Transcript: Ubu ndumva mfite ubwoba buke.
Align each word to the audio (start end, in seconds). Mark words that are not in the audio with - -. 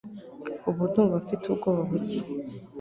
Ubu 0.69 0.81
ndumva 0.89 1.15
mfite 1.23 1.43
ubwoba 1.47 1.81
buke. 1.89 2.19